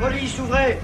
[0.00, 0.78] Police, ouvrez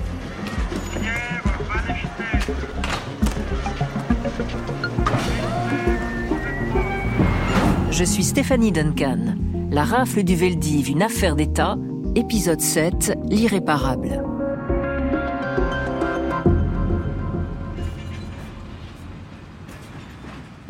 [7.90, 9.34] Je suis Stéphanie Duncan.
[9.70, 11.76] La rafle du Veldiv, une affaire d'État,
[12.14, 14.29] épisode 7, l'irréparable.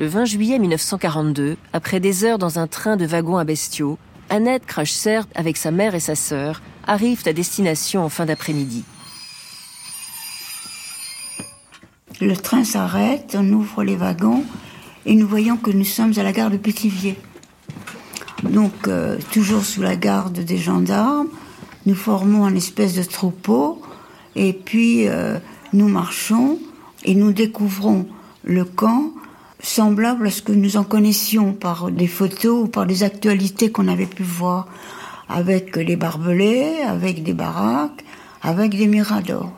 [0.01, 3.99] Le 20 juillet 1942, après des heures dans un train de wagons à bestiaux,
[4.31, 8.85] Annette Crashser, avec sa mère et sa sœur, arrivent à destination en fin d'après-midi.
[12.19, 14.43] Le train s'arrête, on ouvre les wagons
[15.05, 17.19] et nous voyons que nous sommes à la gare de Pithiviers.
[18.43, 21.29] Donc, euh, toujours sous la garde des gendarmes,
[21.85, 23.83] nous formons un espèce de troupeau
[24.35, 25.39] et puis euh,
[25.75, 26.59] nous marchons
[27.05, 28.09] et nous découvrons
[28.45, 29.13] le camp
[29.63, 33.89] semblable à ce que nous en connaissions par des photos ou par des actualités qu'on
[33.89, 34.67] avait pu voir,
[35.29, 38.05] avec les barbelés, avec des baraques,
[38.43, 39.53] avec des miradors.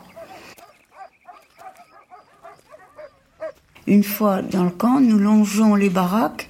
[3.87, 6.49] Une fois dans le camp, nous longeons les baraques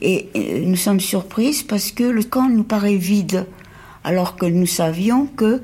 [0.00, 0.28] et
[0.64, 3.46] nous sommes surprises parce que le camp nous paraît vide,
[4.04, 5.62] alors que nous savions que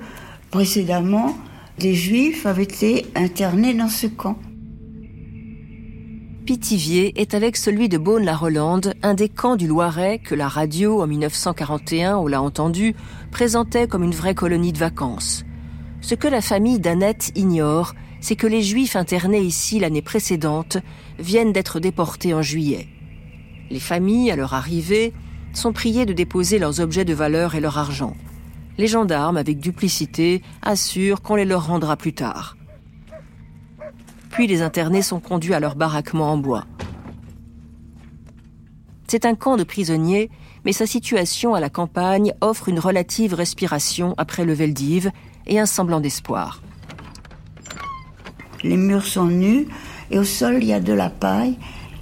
[0.50, 1.36] précédemment,
[1.78, 4.38] des juifs avaient été internés dans ce camp.
[6.46, 11.08] Pithiviers est avec celui de Beaune-la-Rolande un des camps du Loiret que la radio en
[11.08, 12.94] 1941, on l'a entendu,
[13.32, 15.44] présentait comme une vraie colonie de vacances.
[16.00, 20.78] Ce que la famille d'Annette ignore, c'est que les Juifs internés ici l'année précédente
[21.18, 22.86] viennent d'être déportés en juillet.
[23.68, 25.12] Les familles, à leur arrivée,
[25.52, 28.16] sont priées de déposer leurs objets de valeur et leur argent.
[28.78, 32.56] Les gendarmes, avec duplicité, assurent qu'on les leur rendra plus tard
[34.36, 36.66] puis les internés sont conduits à leur baraquement en bois.
[39.06, 40.28] C'est un camp de prisonniers,
[40.66, 45.10] mais sa situation à la campagne offre une relative respiration après le Veldiv
[45.46, 46.60] et un semblant d'espoir.
[48.62, 49.68] Les murs sont nus
[50.10, 51.56] et au sol il y a de la paille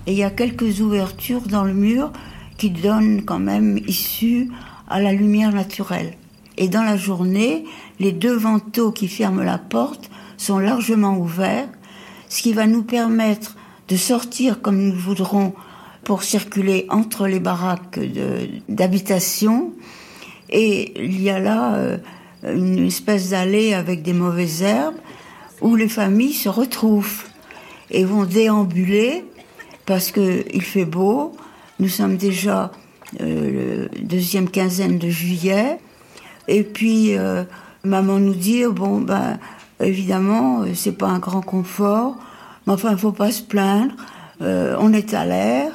[0.08, 2.10] et il y a quelques ouvertures dans le mur
[2.58, 4.50] qui donnent quand même issue
[4.88, 6.14] à la lumière naturelle.
[6.56, 7.64] Et dans la journée,
[8.00, 11.68] les deux vantaux qui ferment la porte sont largement ouverts
[12.34, 13.54] ce qui va nous permettre
[13.86, 15.54] de sortir comme nous voudrons
[16.02, 18.00] pour circuler entre les baraques
[18.68, 19.72] d'habitation.
[20.50, 21.96] Et il y a là euh,
[22.42, 24.96] une espèce d'allée avec des mauvaises herbes
[25.60, 27.22] où les familles se retrouvent
[27.92, 29.24] et vont déambuler
[29.86, 31.36] parce qu'il fait beau.
[31.78, 32.72] Nous sommes déjà
[33.20, 35.78] euh, le deuxième quinzaine de juillet.
[36.48, 37.44] Et puis, euh,
[37.84, 39.38] maman nous dit, bon, ben,
[39.80, 42.16] Évidemment, c'est pas un grand confort,
[42.66, 43.94] mais enfin, il faut pas se plaindre.
[44.40, 45.72] Euh, on est à l'air,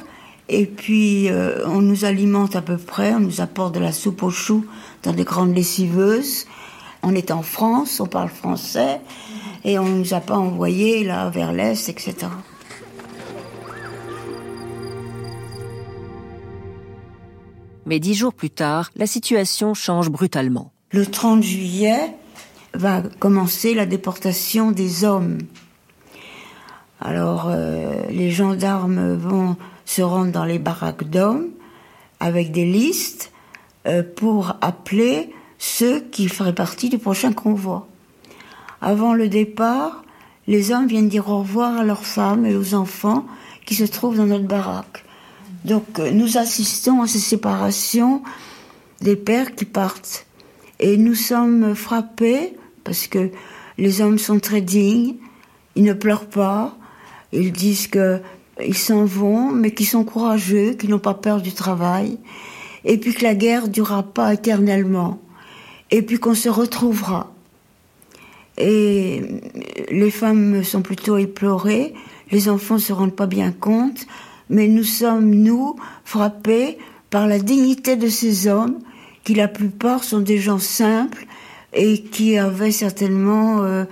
[0.48, 4.22] et puis euh, on nous alimente à peu près, on nous apporte de la soupe
[4.22, 4.66] aux choux
[5.02, 6.46] dans des grandes lessiveuses.
[7.02, 9.00] On est en France, on parle français,
[9.64, 12.14] et on nous a pas envoyé là vers l'est, etc.
[17.86, 20.72] Mais dix jours plus tard, la situation change brutalement.
[20.92, 22.14] Le 30 juillet,
[22.74, 25.38] va commencer la déportation des hommes.
[27.00, 31.48] Alors euh, les gendarmes vont se rendre dans les baraques d'hommes
[32.20, 33.32] avec des listes
[33.86, 37.88] euh, pour appeler ceux qui feraient partie du prochain convoi.
[38.82, 40.04] Avant le départ,
[40.46, 43.26] les hommes viennent dire au revoir à leurs femmes et aux enfants
[43.64, 45.04] qui se trouvent dans notre baraque.
[45.64, 48.22] Donc euh, nous assistons à ces séparations
[49.00, 50.26] des pères qui partent.
[50.78, 53.30] Et nous sommes frappés parce que
[53.78, 55.16] les hommes sont très dignes,
[55.76, 56.76] ils ne pleurent pas,
[57.32, 58.20] ils disent que
[58.66, 62.18] ils s'en vont, mais qu'ils sont courageux, qu'ils n'ont pas peur du travail,
[62.84, 65.18] et puis que la guerre durera pas éternellement,
[65.90, 67.32] et puis qu'on se retrouvera.
[68.58, 69.22] Et
[69.90, 71.94] les femmes sont plutôt éplorées,
[72.30, 74.06] les enfants se rendent pas bien compte,
[74.50, 76.78] mais nous sommes, nous, frappés
[77.08, 78.78] par la dignité de ces hommes,
[79.24, 81.26] qui la plupart sont des gens simples,
[81.72, 83.84] et qui avaient certainement euh,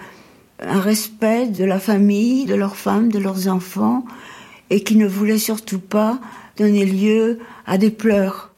[0.61, 4.05] un respect de la famille, de leurs femmes, de leurs enfants,
[4.71, 6.19] et qui ne voulaient surtout pas
[6.57, 8.51] donner lieu à des pleurs.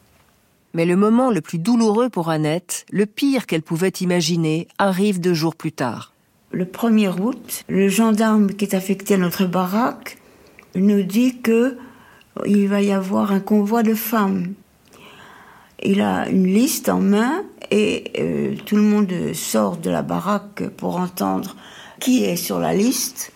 [0.72, 5.34] Mais le moment le plus douloureux pour Annette, le pire qu'elle pouvait imaginer, arrive deux
[5.34, 6.12] jours plus tard.
[6.52, 10.18] Le 1er août, le gendarme qui est affecté à notre baraque
[10.74, 11.76] nous dit que
[12.46, 14.54] il va y avoir un convoi de femmes.
[15.82, 20.68] Il a une liste en main et euh, tout le monde sort de la baraque
[20.76, 21.56] pour entendre
[22.00, 23.32] qui est sur la liste.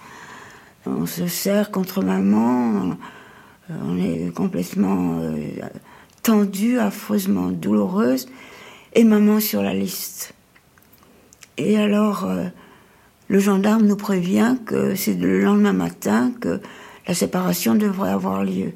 [0.86, 2.96] On se serre contre maman,
[3.70, 5.38] euh, on est complètement euh,
[6.22, 8.26] tendue, affreusement douloureuse,
[8.94, 10.34] et maman sur la liste.
[11.56, 12.46] Et alors, euh,
[13.28, 16.60] le gendarme nous prévient que c'est le lendemain matin que
[17.06, 18.72] la séparation devrait avoir lieu.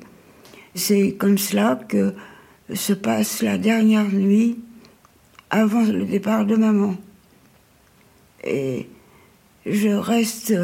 [0.74, 2.14] C'est comme cela que
[2.72, 4.60] se passe la dernière nuit
[5.50, 6.94] avant le départ de maman.
[8.44, 8.88] Et
[9.70, 10.54] je reste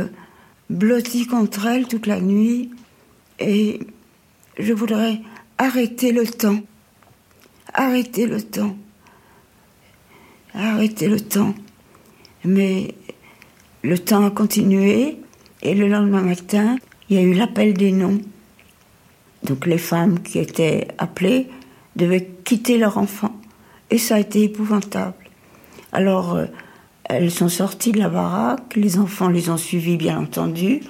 [0.71, 2.71] blottie contre elle toute la nuit
[3.39, 3.81] et
[4.59, 5.21] je voudrais
[5.59, 6.61] arrêter le temps.
[7.73, 8.77] Arrêter le temps.
[10.55, 11.55] Arrêter le temps.
[12.45, 12.95] Mais
[13.83, 15.19] le temps a continué
[15.63, 16.77] et le lendemain matin,
[17.09, 18.21] il y a eu l'appel des noms.
[19.43, 21.49] Donc les femmes qui étaient appelées
[21.97, 23.35] devaient quitter leur enfant.
[23.91, 25.15] Et ça a été épouvantable.
[25.93, 26.47] Alors, euh,
[27.05, 30.81] elles sont sorties de la baraque, les enfants les ont suivies, bien entendu.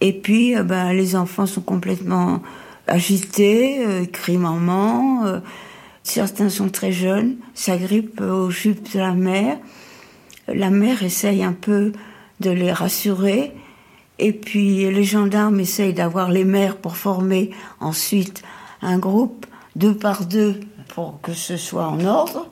[0.00, 2.42] Et puis, euh, ben, les enfants sont complètement
[2.86, 5.24] agités, euh, crient maman.
[5.26, 5.40] Euh,
[6.02, 9.58] certains sont très jeunes, s'agrippent aux jupes de la mère.
[10.48, 11.92] La mère essaye un peu
[12.40, 13.52] de les rassurer.
[14.18, 17.50] Et puis, les gendarmes essayent d'avoir les mères pour former
[17.80, 18.42] ensuite
[18.80, 20.60] un groupe, deux par deux,
[20.94, 22.48] pour que ce soit en ordre.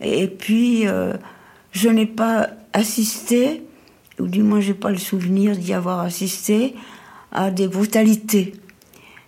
[0.00, 0.86] Et puis,
[1.72, 3.64] je n'ai pas assisté,
[4.20, 6.76] ou du moins j'ai pas le souvenir d'y avoir assisté,
[7.32, 8.52] à des brutalités,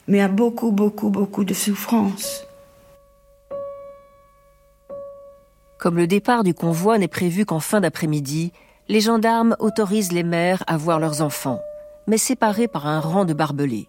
[0.06, 2.46] mais à beaucoup, beaucoup, beaucoup de souffrances.
[5.78, 8.52] Comme le départ du convoi n'est prévu qu'en fin d'après-midi,
[8.88, 11.60] les gendarmes autorisent les mères à voir leurs enfants,
[12.06, 13.88] mais séparés par un rang de barbelés.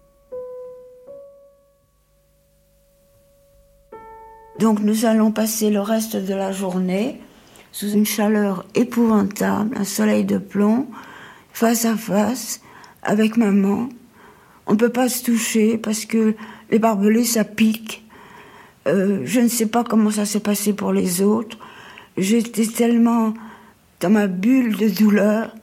[4.58, 7.20] Donc nous allons passer le reste de la journée
[7.76, 10.86] sous une chaleur épouvantable, un soleil de plomb,
[11.52, 12.62] face à face,
[13.02, 13.90] avec maman.
[14.66, 16.34] On ne peut pas se toucher parce que
[16.70, 18.02] les barbelés, ça pique.
[18.88, 21.58] Euh, je ne sais pas comment ça s'est passé pour les autres.
[22.16, 23.34] J'étais tellement
[24.00, 25.54] dans ma bulle de douleur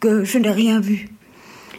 [0.00, 1.10] que je n'ai rien vu.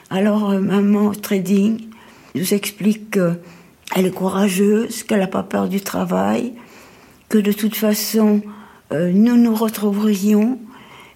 [0.10, 1.90] Alors euh, maman Trading
[2.36, 6.54] nous explique qu'elle est courageuse, qu'elle n'a pas peur du travail,
[7.28, 8.42] que de toute façon
[8.92, 10.60] euh, nous nous retrouverions,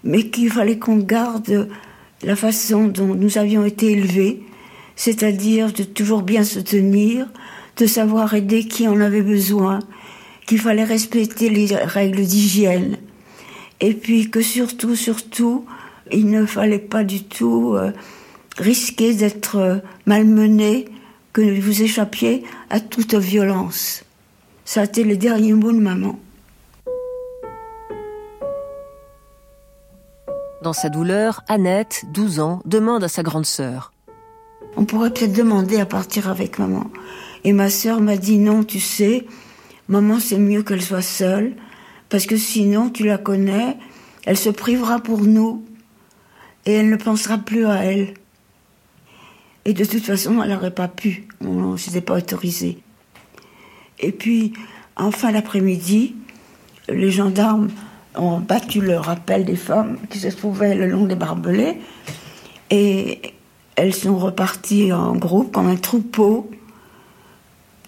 [0.03, 1.69] mais qu'il fallait qu'on garde
[2.23, 4.41] la façon dont nous avions été élevés,
[4.95, 7.27] c'est-à-dire de toujours bien se tenir,
[7.77, 9.79] de savoir aider qui en avait besoin,
[10.45, 12.97] qu'il fallait respecter les règles d'hygiène,
[13.79, 15.65] et puis que surtout, surtout,
[16.12, 17.91] il ne fallait pas du tout euh,
[18.57, 20.85] risquer d'être euh, malmené,
[21.33, 24.03] que vous échappiez à toute violence.
[24.65, 26.19] Ça a été les derniers mots de maman.
[30.62, 33.94] Dans sa douleur, Annette, 12 ans, demande à sa grande sœur.
[34.78, 36.86] On pourrait peut-être demander à partir avec maman.
[37.44, 39.25] Et ma sœur m'a dit non, tu sais,
[39.88, 41.56] maman c'est mieux qu'elle soit seule,
[42.10, 43.78] parce que sinon tu la connais,
[44.25, 45.66] elle se privera pour nous,
[46.68, 48.13] et elle ne pensera plus à elle.
[49.66, 52.84] Et de toute façon, elle n'aurait pas pu, on ne s'était pas autorisé.
[53.98, 54.54] Et puis,
[54.96, 56.16] en fin d'après-midi,
[56.88, 57.69] les gendarmes
[58.16, 61.78] ont battu le rappel des femmes qui se trouvaient le long des barbelés
[62.69, 63.22] et
[63.75, 66.50] elles sont reparties en groupe comme un troupeau,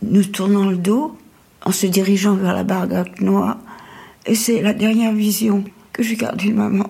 [0.02, 1.18] nous tournant le dos
[1.66, 3.58] en se dirigeant vers la baraque noire.
[4.26, 6.90] Et c'est la dernière vision que j'ai gardée de maman.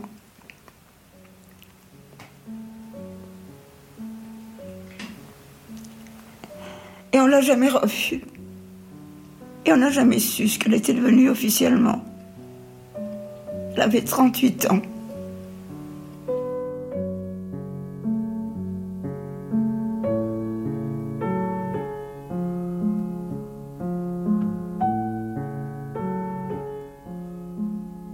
[7.12, 8.22] Et on l'a jamais revue.
[9.66, 12.04] Et on n'a jamais su ce qu'elle était devenue officiellement.
[13.76, 14.82] Elle avait 38 ans.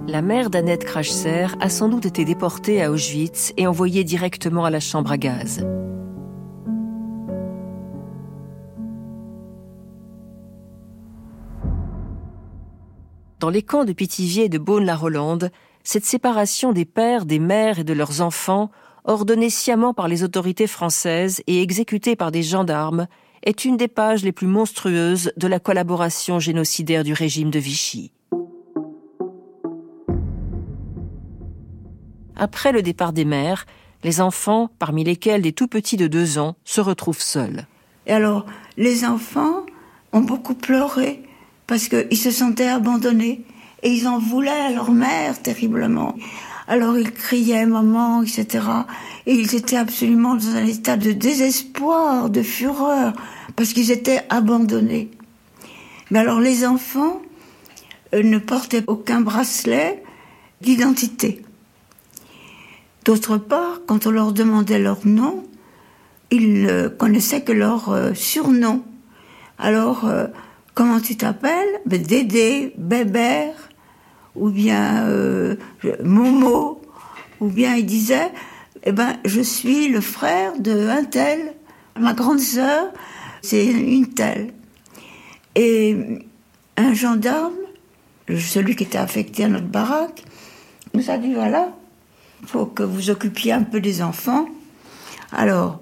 [0.07, 4.69] La mère d'Annette Krachser a sans doute été déportée à Auschwitz et envoyée directement à
[4.69, 5.63] la chambre à gaz.
[13.49, 15.49] Dans les camps de Pithiviers et de Beaune-la-Rolande,
[15.83, 18.69] cette séparation des pères, des mères et de leurs enfants,
[19.05, 23.07] ordonnée sciemment par les autorités françaises et exécutée par des gendarmes,
[23.41, 28.11] est une des pages les plus monstrueuses de la collaboration génocidaire du régime de Vichy.
[32.35, 33.65] Après le départ des mères,
[34.03, 37.65] les enfants, parmi lesquels des tout petits de deux ans, se retrouvent seuls.
[38.05, 38.45] Et alors,
[38.77, 39.65] les enfants
[40.13, 41.23] ont beaucoup pleuré
[41.69, 43.45] parce qu'ils se sentaient abandonnés
[43.83, 46.15] et ils en voulaient à leur mère terriblement.
[46.67, 48.65] Alors ils criaient maman, etc.
[49.27, 53.13] Et ils étaient absolument dans un état de désespoir, de fureur,
[53.55, 55.11] parce qu'ils étaient abandonnés.
[56.09, 57.21] Mais alors les enfants
[58.15, 60.03] euh, ne portaient aucun bracelet
[60.61, 61.43] d'identité.
[63.05, 65.43] D'autre part, quand on leur demandait leur nom,
[66.31, 68.83] ils ne connaissaient que leur euh, surnom.
[69.59, 70.27] Alors, euh,
[70.79, 71.81] comment tu t'appelles?
[71.85, 73.69] Ben, Dédé, Bébert,
[74.33, 75.05] ou bien
[76.01, 76.81] Momo,
[77.41, 78.31] ou bien ils disaient,
[78.85, 81.53] eh ben, je suis le frère de un tel,
[81.99, 82.93] ma grande sœur,
[83.41, 84.53] c'est une telle.
[85.55, 85.97] Et
[86.77, 87.59] un gendarme,
[88.29, 90.23] celui qui était affecté à notre baraque,
[90.93, 91.75] nous a dit voilà,
[92.41, 94.47] il faut que vous occupiez un peu des enfants.
[95.33, 95.81] Alors,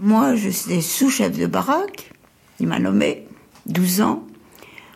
[0.00, 2.10] moi, je suis sous-chef de baraque,
[2.58, 3.28] il m'a nommé,
[3.66, 4.24] 12 ans.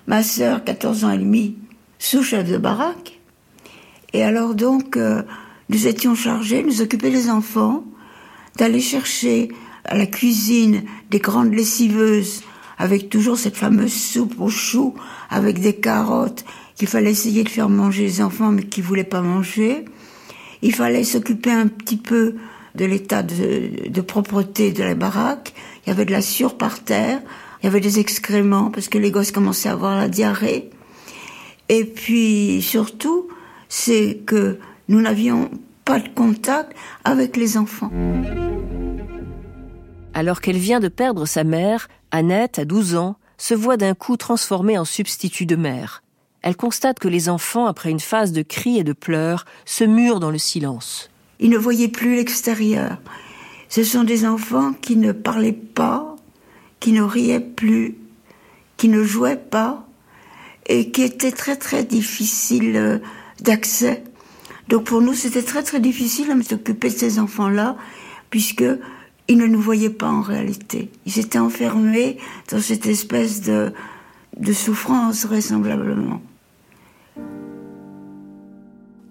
[0.06, 1.56] Ma sœur, 14 ans et demi,
[1.98, 3.18] sous-chef de baraque.
[4.12, 5.22] Et alors donc, euh,
[5.68, 7.84] nous étions chargés, nous occuper des enfants,
[8.56, 9.48] d'aller chercher
[9.84, 12.42] à la cuisine des grandes lessiveuses
[12.78, 14.94] avec toujours cette fameuse soupe aux choux
[15.30, 16.44] avec des carottes
[16.75, 19.84] qu'il fallait essayer de faire manger les enfants mais qui voulaient pas manger.
[20.62, 22.36] Il fallait s'occuper un petit peu
[22.75, 25.54] de l'état de, de, propreté de la baraque.
[25.84, 27.22] Il y avait de la sueur par terre,
[27.62, 30.70] il y avait des excréments parce que les gosses commençaient à avoir la diarrhée.
[31.68, 33.28] Et puis surtout,
[33.68, 34.58] c'est que
[34.88, 35.50] nous n'avions
[35.84, 36.72] pas de contact
[37.04, 37.90] avec les enfants.
[40.14, 44.16] Alors qu'elle vient de perdre sa mère, Annette, à 12 ans, se voit d'un coup
[44.16, 46.02] transformée en substitut de mère.
[46.42, 50.20] Elle constate que les enfants, après une phase de cris et de pleurs, se murent
[50.20, 51.10] dans le silence.
[51.40, 52.98] Ils ne voyaient plus l'extérieur.
[53.68, 56.05] Ce sont des enfants qui ne parlaient pas,
[56.80, 57.97] qui ne riaient plus,
[58.76, 59.87] qui ne jouaient pas,
[60.66, 62.99] et qui étaient très très difficiles euh,
[63.40, 64.02] d'accès
[64.68, 67.76] donc pour nous, c'était très très difficile de s'occuper de ces enfants-là,
[68.30, 68.64] puisque
[69.28, 70.90] ils ne nous voyaient pas en réalité.
[71.06, 72.18] Ils étaient enfermés
[72.50, 73.73] dans cette espèce de,
[74.38, 76.21] de souffrance vraisemblablement.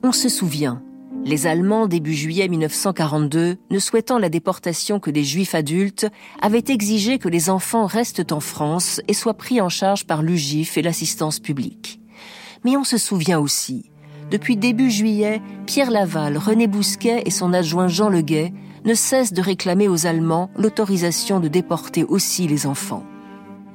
[0.03, 0.81] On se souvient,
[1.25, 6.07] les Allemands, début juillet 1942, ne souhaitant la déportation que des Juifs adultes,
[6.41, 10.77] avaient exigé que les enfants restent en France et soient pris en charge par l'UGIF
[10.77, 11.99] et l'assistance publique.
[12.63, 13.89] Mais on se souvient aussi
[14.31, 18.53] depuis début juillet, Pierre Laval, René Bousquet et son adjoint Jean Leguet
[18.83, 23.03] ne cessent de réclamer aux Allemands l'autorisation de déporter aussi les enfants.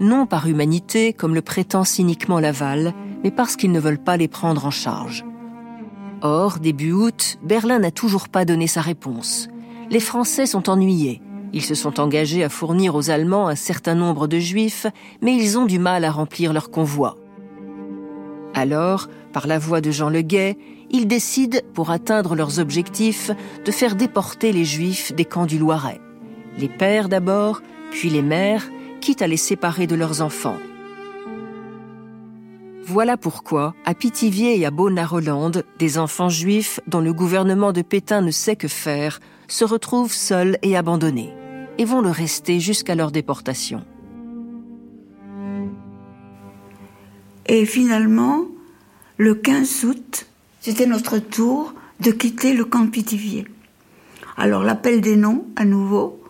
[0.00, 4.28] Non par humanité, comme le prétend cyniquement Laval, mais parce qu'ils ne veulent pas les
[4.28, 5.24] prendre en charge.
[6.22, 9.48] Or, début août, Berlin n'a toujours pas donné sa réponse.
[9.88, 11.22] Les Français sont ennuyés.
[11.52, 14.86] Ils se sont engagés à fournir aux Allemands un certain nombre de Juifs,
[15.22, 17.16] mais ils ont du mal à remplir leur convoi.
[18.54, 20.58] Alors, par la voix de Jean Leguet,
[20.90, 23.30] ils décident, pour atteindre leurs objectifs,
[23.64, 26.00] de faire déporter les Juifs des camps du Loiret.
[26.58, 28.68] Les pères d'abord, puis les mères,
[29.00, 30.58] quitte à les séparer de leurs enfants.
[32.92, 38.20] Voilà pourquoi, à Pithiviers et à Beaune-la-Rolande, des enfants juifs dont le gouvernement de Pétain
[38.20, 41.32] ne sait que faire se retrouvent seuls et abandonnés,
[41.78, 43.84] et vont le rester jusqu'à leur déportation.
[47.46, 48.46] Et finalement,
[49.18, 50.26] le 15 août,
[50.60, 53.46] c'était notre tour de quitter le camp Pithiviers.
[54.36, 56.20] Alors l'appel des noms à nouveau,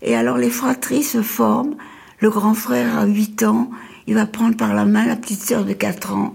[0.00, 1.74] et alors les fratries se forment.
[2.20, 3.68] Le grand frère a 8 ans,
[4.06, 6.34] il va prendre par la main la petite sœur de 4 ans,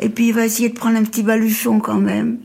[0.00, 2.38] et puis il va essayer de prendre un petit baluchon quand même.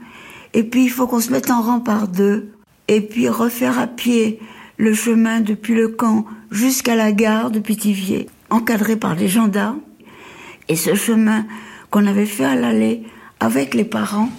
[0.53, 2.51] Et puis il faut qu'on se mette en rang par deux,
[2.87, 4.39] et puis refaire à pied
[4.77, 9.79] le chemin depuis le camp jusqu'à la gare de Pithiviers, encadré par les gendarmes.
[10.69, 11.45] Et ce chemin
[11.89, 13.03] qu'on avait fait à l'aller
[13.39, 14.29] avec les parents,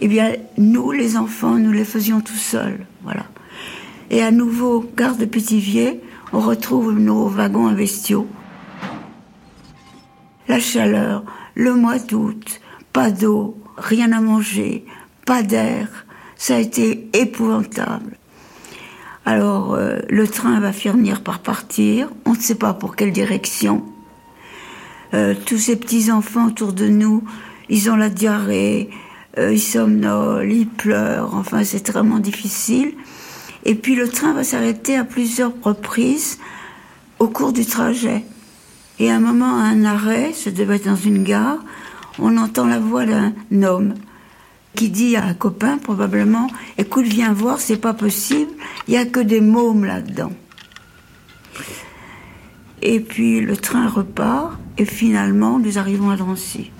[0.00, 2.86] eh bien, nous, les enfants, nous les faisions tout seuls.
[3.04, 3.26] Voilà.
[4.10, 6.00] Et à nouveau, gare de Pithiviers,
[6.32, 8.26] on retrouve nos wagons à bestiaux.
[10.50, 11.22] La chaleur,
[11.54, 12.60] le mois d'août,
[12.92, 14.84] pas d'eau, rien à manger,
[15.24, 15.86] pas d'air,
[16.34, 18.18] ça a été épouvantable.
[19.24, 23.84] Alors, euh, le train va finir par partir, on ne sait pas pour quelle direction.
[25.14, 27.22] Euh, tous ces petits-enfants autour de nous,
[27.68, 28.90] ils ont la diarrhée,
[29.38, 32.94] euh, ils somnolent, ils pleurent, enfin c'est vraiment difficile.
[33.64, 36.40] Et puis le train va s'arrêter à plusieurs reprises
[37.20, 38.24] au cours du trajet.
[39.00, 41.58] Et à un moment, à un arrêt, ce devait être dans une gare,
[42.18, 43.94] on entend la voix d'un homme
[44.74, 48.50] qui dit à un copain probablement Écoute, viens voir, c'est pas possible,
[48.86, 50.32] il y a que des mômes là-dedans.
[52.82, 56.70] Et puis le train repart et finalement nous arrivons à Drancy.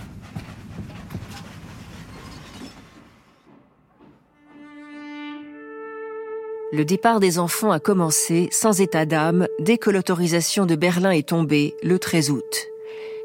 [6.73, 11.29] Le départ des enfants a commencé sans état d'âme dès que l'autorisation de Berlin est
[11.29, 12.69] tombée le 13 août.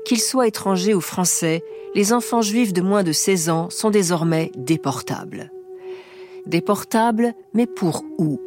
[0.03, 4.51] Qu'ils soient étrangers ou français, les enfants juifs de moins de 16 ans sont désormais
[4.55, 5.51] déportables.
[6.47, 8.41] Déportables, mais pour où?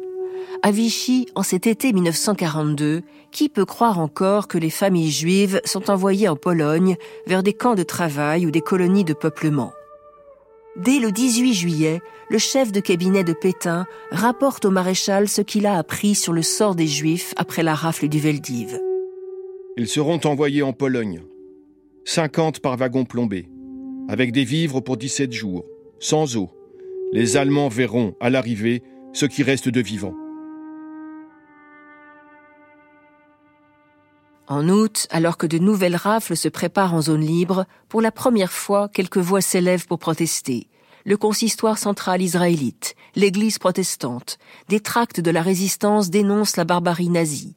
[0.63, 3.01] À Vichy, en cet été 1942,
[3.31, 7.75] qui peut croire encore que les familles juives sont envoyées en Pologne vers des camps
[7.75, 9.71] de travail ou des colonies de peuplement?
[10.75, 15.65] Dès le 18 juillet, le chef de cabinet de Pétain rapporte au maréchal ce qu'il
[15.65, 18.79] a appris sur le sort des Juifs après la rafle du Veldiv.
[19.77, 21.23] Ils seront envoyés en Pologne,
[22.05, 23.49] 50 par wagon plombé,
[24.07, 25.65] avec des vivres pour 17 jours,
[25.99, 26.49] sans eau.
[27.11, 30.15] Les Allemands verront, à l'arrivée, ce qui reste de vivants.
[34.51, 38.51] En août, alors que de nouvelles rafles se préparent en zone libre, pour la première
[38.51, 40.67] fois, quelques voix s'élèvent pour protester.
[41.05, 47.53] Le consistoire central israélite, l'église protestante, des tracts de la résistance dénoncent la barbarie nazie.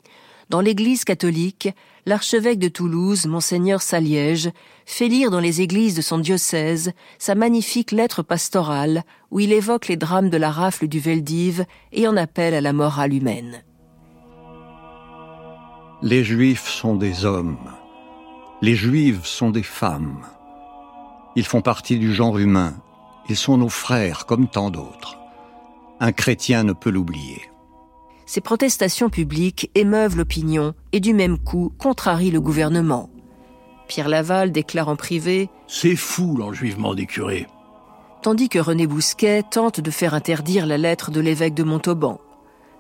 [0.51, 1.71] Dans l'église catholique,
[2.05, 4.51] l'archevêque de Toulouse, monseigneur Saliège,
[4.85, 9.89] fait lire dans les églises de son diocèse sa magnifique lettre pastorale où il évoque
[9.89, 13.63] les drames de la rafle du Veldiv et en appelle à la morale humaine.
[16.05, 17.71] Les Juifs sont des hommes.
[18.61, 20.23] Les Juives sont des femmes.
[21.37, 22.75] Ils font partie du genre humain.
[23.29, 25.17] Ils sont nos frères comme tant d'autres.
[26.01, 27.43] Un chrétien ne peut l'oublier.
[28.27, 33.09] Ces protestations publiques émeuvent l'opinion et du même coup contrarient le gouvernement.
[33.87, 37.47] Pierre Laval déclare en privé C'est fou l'enjuivement des curés.
[38.23, 42.19] Tandis que René Bousquet tente de faire interdire la lettre de l'évêque de Montauban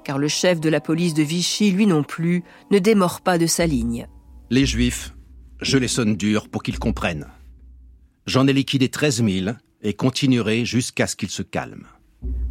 [0.04, 3.46] car le chef de la police de Vichy, lui non plus, ne démord pas de
[3.46, 4.06] sa ligne.
[4.50, 5.14] Les Juifs,
[5.60, 7.28] je les sonne durs pour qu'ils comprennent.
[8.26, 11.86] J'en ai liquidé 13 000 et continuerai jusqu'à ce qu'ils se calment.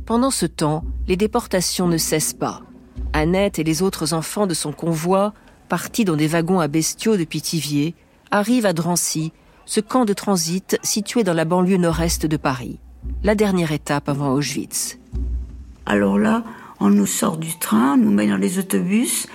[0.06, 2.62] Pendant ce temps, les déportations ne cessent pas.
[3.14, 5.34] Annette et les autres enfants de son convoi,
[5.70, 7.96] partis dans des wagons à bestiaux de Pithiviers,
[8.32, 9.32] arrivent à Drancy,
[9.66, 12.80] ce camp de transit situé dans la banlieue nord-est de Paris.
[13.24, 14.98] La dernière étape avant Auschwitz.
[15.86, 16.44] Alors là,
[16.82, 19.28] on nous sort du train, on nous met dans les autobus,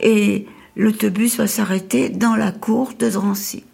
[0.00, 3.64] et l'autobus va s'arrêter dans la cour de Drancy.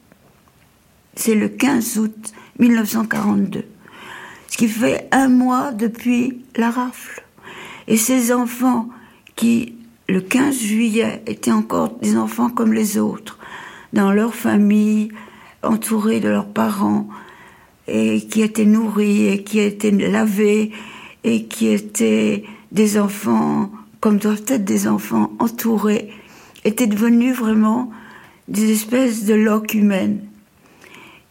[1.17, 3.65] C'est le 15 août 1942,
[4.49, 7.25] ce qui fait un mois depuis la rafle.
[7.89, 8.91] Et ces enfants
[9.37, 9.75] qui,
[10.09, 13.39] le 15 juillet, étaient encore des enfants comme les autres,
[13.95, 15.09] dans leur famille,
[15.63, 17.09] entourés de leurs parents,
[17.89, 20.73] et qui étaient nourris, et qui étaient lavés,
[21.23, 26.13] et qui étaient des enfants, comme doivent être des enfants entourés,
[26.65, 27.91] étaient devenus vraiment
[28.49, 30.27] des espèces de loques humaines.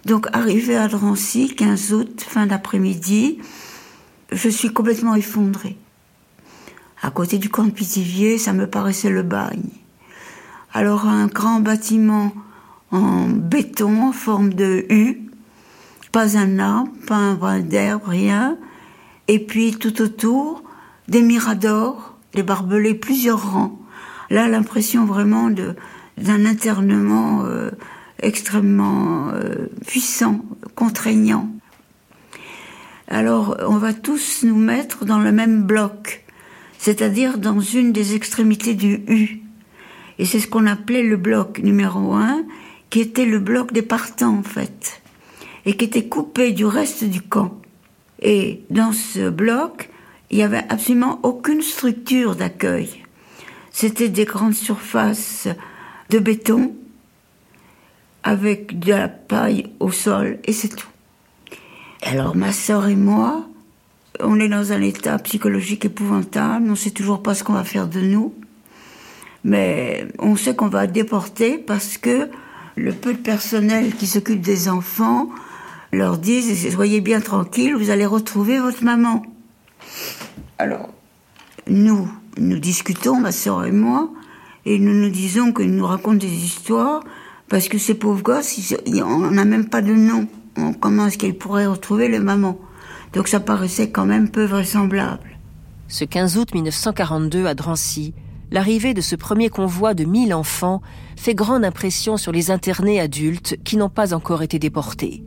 [0.06, 3.40] Donc, arrivé à Drancy, 15 août, fin d'après-midi,
[4.32, 5.78] je suis complètement effondrée.
[7.02, 9.70] À côté du camp de Pithiviers, ça me paraissait le bagne.
[10.74, 12.34] Alors, un grand bâtiment
[12.92, 15.30] en béton, en forme de U,
[16.14, 18.58] pas un arbre, pas un brin d'herbe, rien.
[19.28, 20.64] Et puis, tout autour,
[21.08, 23.80] des miradors, des barbelés, plusieurs rangs.
[24.30, 27.72] Là, l'impression vraiment d'un internement euh,
[28.22, 30.44] extrêmement euh, puissant,
[30.76, 31.50] contraignant.
[33.08, 36.24] Alors, on va tous nous mettre dans le même bloc,
[36.80, 39.42] c'est-à-dire dans une des extrémités du U.
[40.20, 42.44] Et c'est ce qu'on appelait le bloc numéro un,
[42.90, 45.02] qui était le bloc des partants, en fait,
[45.66, 47.60] et qui était coupé du reste du camp.
[48.22, 49.90] Et dans ce bloc,
[50.34, 52.90] il n'y avait absolument aucune structure d'accueil.
[53.70, 55.48] C'était des grandes surfaces
[56.10, 56.74] de béton
[58.24, 60.88] avec de la paille au sol et c'est tout.
[62.02, 63.48] Alors ma sœur et moi,
[64.22, 67.64] on est dans un état psychologique épouvantable, on ne sait toujours pas ce qu'on va
[67.64, 68.34] faire de nous,
[69.44, 72.28] mais on sait qu'on va déporter parce que
[72.76, 75.30] le peu de personnel qui s'occupe des enfants
[75.92, 79.24] leur disent soyez bien tranquilles, vous allez retrouver votre maman.
[80.58, 80.90] Alors,
[81.68, 84.10] nous, nous discutons, ma soeur et moi,
[84.66, 87.04] et nous nous disons qu'ils nous racontent des histoires,
[87.50, 90.28] parce que ces pauvres gosses, on n'a même pas de nom.
[90.80, 92.60] Comment est-ce qu'ils pourraient retrouver les mamans
[93.14, 95.38] Donc ça paraissait quand même peu vraisemblable.
[95.88, 98.14] Ce 15 août 1942 à Drancy,
[98.52, 100.82] l'arrivée de ce premier convoi de 1000 enfants
[101.16, 105.24] fait grande impression sur les internés adultes qui n'ont pas encore été déportés.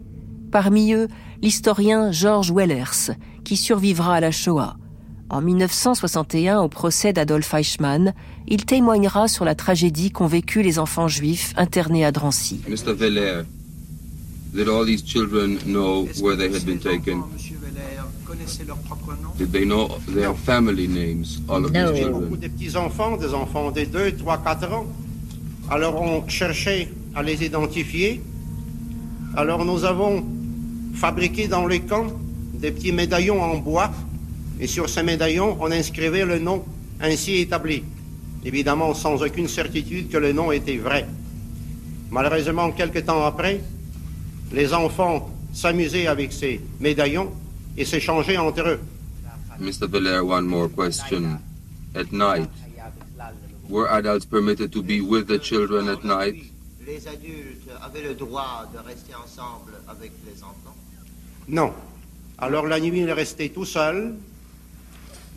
[0.50, 1.08] Parmi eux,
[1.42, 3.12] l'historien George Wellers,
[3.46, 4.76] qui survivra à la Shoah.
[5.30, 8.12] En 1961, au procès d'Adolf Eichmann,
[8.48, 12.60] il témoignera sur la tragédie qu'ont vécu les enfants juifs internés à Drancy.
[12.68, 12.92] Mr.
[12.92, 13.42] Veller,
[14.52, 17.22] did all these children know where they had been taken?
[19.38, 22.22] Did they know their family names, all of these children?
[22.22, 24.86] Beaucoup des petits-enfants, des enfants des 2, 3, 4 ans.
[25.70, 28.20] Alors on cherchait à les identifier
[29.36, 30.24] Alors nous avons
[30.94, 32.06] fabriqué dans les camps
[32.60, 33.90] des petits médaillons en bois
[34.60, 36.64] et sur ces médaillons on inscrivait le nom
[37.00, 37.84] ainsi établi.
[38.44, 41.06] Évidemment sans aucune certitude que le nom était vrai.
[42.10, 43.60] Malheureusement, quelques temps après,
[44.52, 47.32] les enfants s'amusaient avec ces médaillons
[47.76, 48.80] et s'échangeaient entre eux.
[49.58, 49.88] Mr.
[49.88, 51.38] Belair, one more question.
[51.94, 52.48] At night,
[53.68, 56.52] were adults permitted to be with the children at night?
[56.86, 60.76] Les adultes avaient le droit de rester ensemble avec les enfants?
[61.48, 61.72] Non.
[62.38, 64.14] Alors la nuit, il restait tout seul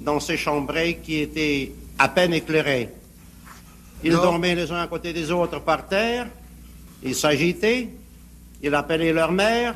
[0.01, 2.89] dans ces chambrées qui étaient à peine éclairées.
[4.03, 6.27] Ils dormaient les uns à côté des autres par terre,
[7.03, 7.89] ils s'agitaient,
[8.61, 9.75] ils appelaient leur mère.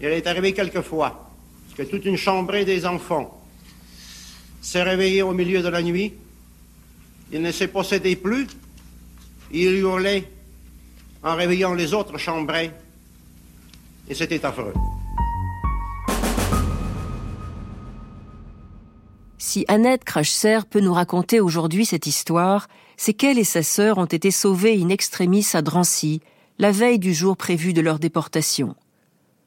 [0.00, 1.30] Il est arrivé quelquefois
[1.76, 3.42] que toute une chambrée des enfants
[4.60, 6.14] s'est réveillée au milieu de la nuit.
[7.32, 8.46] Ils ne se possédaient plus.
[9.52, 10.28] Ils hurlaient
[11.22, 12.70] en réveillant les autres chambrées.
[14.08, 14.74] Et c'était affreux.
[19.52, 24.04] Si Annette Crachser peut nous raconter aujourd'hui cette histoire, c'est qu'elle et sa sœur ont
[24.04, 26.20] été sauvées in extremis à Drancy,
[26.60, 28.76] la veille du jour prévu de leur déportation.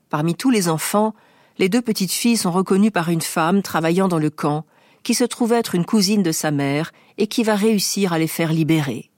[0.09, 1.13] Parmi tous les enfants,
[1.57, 4.65] les deux petites filles sont reconnues par une femme travaillant dans le camp,
[5.03, 8.27] qui se trouve être une cousine de sa mère et qui va réussir à les
[8.27, 9.09] faire libérer.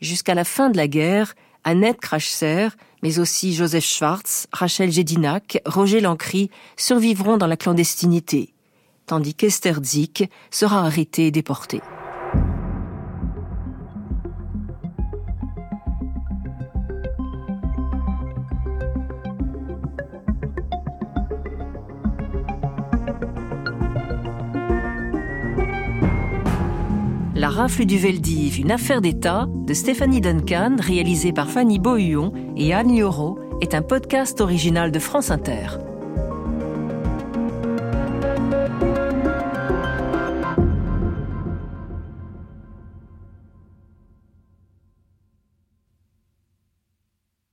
[0.00, 1.34] Jusqu'à la fin de la guerre,
[1.64, 2.68] Annette Crachser,
[3.02, 8.54] mais aussi Joseph Schwartz, Rachel Gédinac, Roger Lancry survivront dans la clandestinité,
[9.06, 11.80] tandis qu'Esther Zik sera arrêtée et déportée.
[27.34, 32.72] La rafle du Veldiv, une affaire d'État de Stéphanie Duncan, réalisée par Fanny Bohuon et
[32.72, 35.68] Anne Lioro, est un podcast original de France Inter.